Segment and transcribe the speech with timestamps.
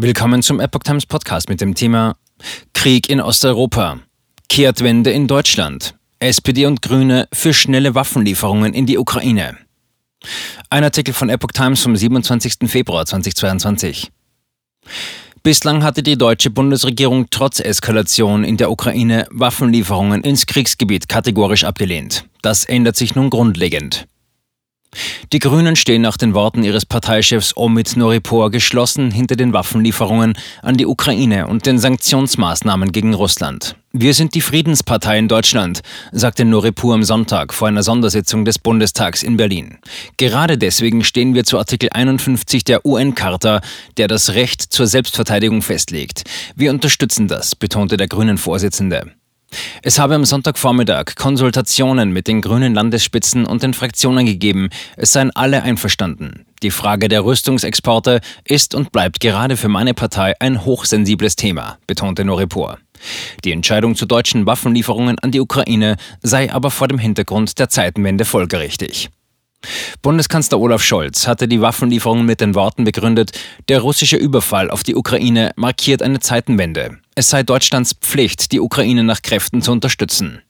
[0.00, 2.14] Willkommen zum Epoch Times Podcast mit dem Thema
[2.72, 3.98] Krieg in Osteuropa,
[4.48, 9.56] Kehrtwende in Deutschland, SPD und Grüne für schnelle Waffenlieferungen in die Ukraine.
[10.70, 12.70] Ein Artikel von Epoch Times vom 27.
[12.70, 14.12] Februar 2022.
[15.42, 22.24] Bislang hatte die deutsche Bundesregierung trotz Eskalation in der Ukraine Waffenlieferungen ins Kriegsgebiet kategorisch abgelehnt.
[22.40, 24.06] Das ändert sich nun grundlegend.
[25.30, 30.78] Die Grünen stehen nach den Worten ihres Parteichefs Omid Noripor geschlossen hinter den Waffenlieferungen an
[30.78, 33.76] die Ukraine und den Sanktionsmaßnahmen gegen Russland.
[33.92, 39.22] Wir sind die Friedenspartei in Deutschland, sagte Noripur am Sonntag vor einer Sondersitzung des Bundestags
[39.22, 39.76] in Berlin.
[40.16, 43.60] Gerade deswegen stehen wir zu Artikel 51 der UN-Charta,
[43.98, 46.22] der das Recht zur Selbstverteidigung festlegt.
[46.56, 49.17] Wir unterstützen das, betonte der Grünen Vorsitzende.
[49.82, 54.68] Es habe am Sonntagvormittag Konsultationen mit den grünen Landesspitzen und den Fraktionen gegeben.
[54.96, 56.44] Es seien alle einverstanden.
[56.62, 62.24] Die Frage der Rüstungsexporte ist und bleibt gerade für meine Partei ein hochsensibles Thema, betonte
[62.24, 62.78] Noripur.
[63.44, 68.24] Die Entscheidung zu deutschen Waffenlieferungen an die Ukraine sei aber vor dem Hintergrund der Zeitenwende
[68.24, 69.10] folgerichtig.
[70.02, 73.32] Bundeskanzler Olaf Scholz hatte die Waffenlieferungen mit den Worten begründet,
[73.68, 76.98] der russische Überfall auf die Ukraine markiert eine Zeitenwende.
[77.18, 80.40] Es sei Deutschlands Pflicht, die Ukraine nach Kräften zu unterstützen.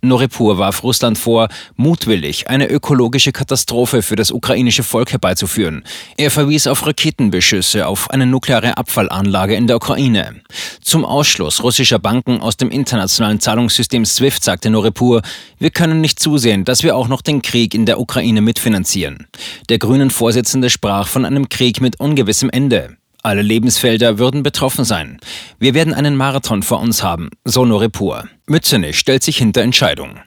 [0.00, 5.82] Noripur warf Russland vor, mutwillig eine ökologische Katastrophe für das ukrainische Volk herbeizuführen.
[6.16, 10.40] Er verwies auf Raketenbeschüsse auf eine nukleare Abfallanlage in der Ukraine.
[10.80, 15.20] Zum Ausschluss russischer Banken aus dem internationalen Zahlungssystem SWIFT sagte Noripur,
[15.58, 19.26] wir können nicht zusehen, dass wir auch noch den Krieg in der Ukraine mitfinanzieren.
[19.68, 22.98] Der grünen Vorsitzende sprach von einem Krieg mit ungewissem Ende.
[23.24, 25.18] Alle Lebensfelder würden betroffen sein.
[25.58, 28.28] Wir werden einen Marathon vor uns haben, so Noripur.
[28.46, 30.20] Mützenich stellt sich hinter Entscheidung.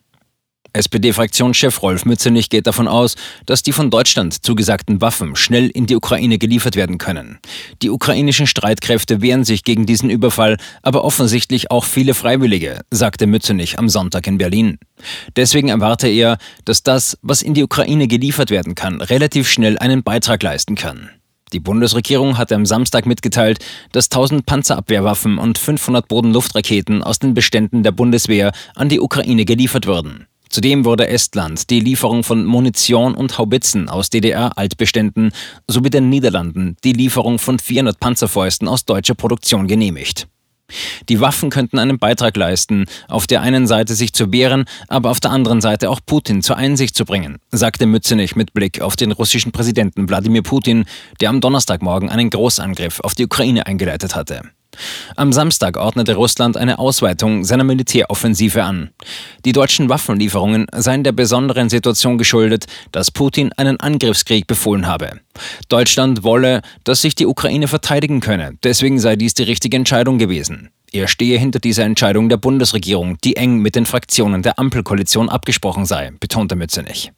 [0.73, 5.95] SPD-Fraktionschef Rolf Mützenich geht davon aus, dass die von Deutschland zugesagten Waffen schnell in die
[5.95, 7.37] Ukraine geliefert werden können.
[7.83, 13.77] Die ukrainischen Streitkräfte wehren sich gegen diesen Überfall, aber offensichtlich auch viele Freiwillige, sagte Mützenich
[13.77, 14.79] am Sonntag in Berlin.
[15.35, 20.01] Deswegen erwarte er, dass das, was in die Ukraine geliefert werden kann, relativ schnell einen
[20.01, 21.11] Beitrag leisten kann.
[21.53, 23.59] Die Bundesregierung hatte am Samstag mitgeteilt,
[23.91, 29.85] dass 1000 Panzerabwehrwaffen und 500 Bodenluftraketen aus den Beständen der Bundeswehr an die Ukraine geliefert
[29.85, 30.27] würden.
[30.49, 35.31] Zudem wurde Estland die Lieferung von Munition und Haubitzen aus DDR-Altbeständen
[35.67, 40.27] sowie den Niederlanden die Lieferung von 400 Panzerfäusten aus deutscher Produktion genehmigt.
[41.09, 45.19] Die Waffen könnten einen Beitrag leisten, auf der einen Seite sich zu wehren, aber auf
[45.19, 49.11] der anderen Seite auch Putin zur Einsicht zu bringen, sagte Mützenich mit Blick auf den
[49.11, 50.85] russischen Präsidenten Wladimir Putin,
[51.21, 54.41] der am Donnerstagmorgen einen Großangriff auf die Ukraine eingeleitet hatte.
[55.15, 58.91] Am Samstag ordnete Russland eine Ausweitung seiner Militäroffensive an.
[59.45, 65.19] Die deutschen Waffenlieferungen seien der besonderen Situation geschuldet, dass Putin einen Angriffskrieg befohlen habe.
[65.69, 70.69] Deutschland wolle, dass sich die Ukraine verteidigen könne, deswegen sei dies die richtige Entscheidung gewesen.
[70.91, 75.85] Er stehe hinter dieser Entscheidung der Bundesregierung, die eng mit den Fraktionen der Ampelkoalition abgesprochen
[75.85, 77.11] sei, betonte Mützenich.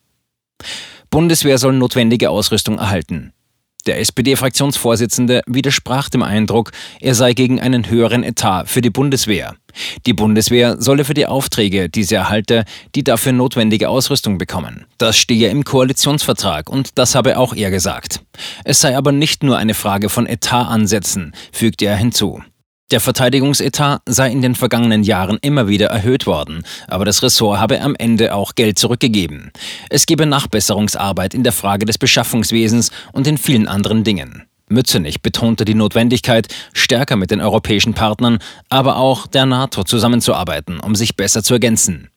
[1.10, 3.32] Bundeswehr soll notwendige Ausrüstung erhalten.
[3.86, 9.56] Der SPD-Fraktionsvorsitzende widersprach dem Eindruck, er sei gegen einen höheren Etat für die Bundeswehr.
[10.06, 12.64] Die Bundeswehr solle für die Aufträge, die sie erhalte,
[12.94, 14.86] die dafür notwendige Ausrüstung bekommen.
[14.98, 18.20] Das stehe im Koalitionsvertrag und das habe auch er gesagt.
[18.64, 22.42] Es sei aber nicht nur eine Frage von Etatansätzen, fügte er hinzu.
[22.90, 27.80] Der Verteidigungsetat sei in den vergangenen Jahren immer wieder erhöht worden, aber das Ressort habe
[27.82, 29.52] am Ende auch Geld zurückgegeben.
[29.90, 34.42] Es gebe Nachbesserungsarbeit in der Frage des Beschaffungswesens und in vielen anderen Dingen.
[34.68, 40.96] Mützenich betonte die Notwendigkeit, stärker mit den europäischen Partnern, aber auch der NATO zusammenzuarbeiten, um
[40.96, 42.08] sich besser zu ergänzen.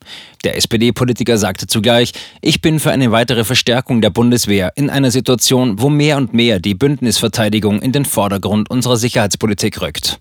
[0.43, 5.81] Der SPD-Politiker sagte zugleich, ich bin für eine weitere Verstärkung der Bundeswehr in einer Situation,
[5.81, 10.19] wo mehr und mehr die Bündnisverteidigung in den Vordergrund unserer Sicherheitspolitik rückt.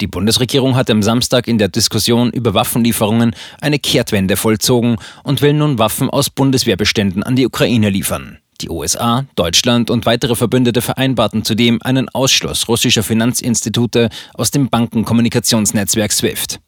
[0.00, 5.52] Die Bundesregierung hat am Samstag in der Diskussion über Waffenlieferungen eine Kehrtwende vollzogen und will
[5.52, 8.38] nun Waffen aus Bundeswehrbeständen an die Ukraine liefern.
[8.60, 16.12] Die USA, Deutschland und weitere Verbündete vereinbarten zudem einen Ausschluss russischer Finanzinstitute aus dem Bankenkommunikationsnetzwerk
[16.12, 16.60] SWIFT.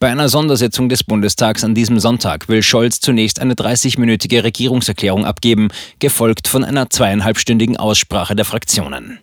[0.00, 5.68] Bei einer Sondersitzung des Bundestags an diesem Sonntag will Scholz zunächst eine 30-minütige Regierungserklärung abgeben,
[6.00, 9.20] gefolgt von einer zweieinhalbstündigen Aussprache der Fraktionen.